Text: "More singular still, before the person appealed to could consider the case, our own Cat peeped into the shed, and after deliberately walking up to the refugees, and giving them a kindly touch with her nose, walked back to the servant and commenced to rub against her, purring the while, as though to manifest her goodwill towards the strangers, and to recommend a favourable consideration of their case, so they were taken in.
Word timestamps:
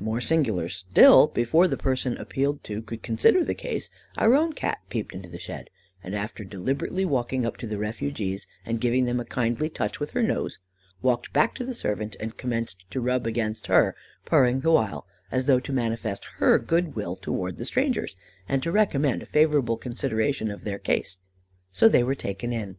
"More 0.00 0.22
singular 0.22 0.70
still, 0.70 1.26
before 1.26 1.68
the 1.68 1.76
person 1.76 2.16
appealed 2.16 2.64
to 2.64 2.80
could 2.80 3.02
consider 3.02 3.44
the 3.44 3.52
case, 3.52 3.90
our 4.16 4.34
own 4.34 4.54
Cat 4.54 4.78
peeped 4.88 5.12
into 5.14 5.28
the 5.28 5.38
shed, 5.38 5.68
and 6.02 6.14
after 6.14 6.44
deliberately 6.44 7.04
walking 7.04 7.44
up 7.44 7.58
to 7.58 7.66
the 7.66 7.76
refugees, 7.76 8.46
and 8.64 8.80
giving 8.80 9.04
them 9.04 9.20
a 9.20 9.26
kindly 9.26 9.68
touch 9.68 10.00
with 10.00 10.12
her 10.12 10.22
nose, 10.22 10.58
walked 11.02 11.30
back 11.34 11.54
to 11.56 11.64
the 11.66 11.74
servant 11.74 12.16
and 12.18 12.38
commenced 12.38 12.90
to 12.90 13.02
rub 13.02 13.26
against 13.26 13.66
her, 13.66 13.94
purring 14.24 14.60
the 14.60 14.70
while, 14.72 15.06
as 15.30 15.44
though 15.44 15.60
to 15.60 15.74
manifest 15.74 16.24
her 16.38 16.58
goodwill 16.58 17.14
towards 17.14 17.58
the 17.58 17.66
strangers, 17.66 18.16
and 18.48 18.62
to 18.62 18.72
recommend 18.72 19.22
a 19.22 19.26
favourable 19.26 19.76
consideration 19.76 20.50
of 20.50 20.64
their 20.64 20.78
case, 20.78 21.18
so 21.70 21.86
they 21.86 22.02
were 22.02 22.14
taken 22.14 22.50
in. 22.50 22.78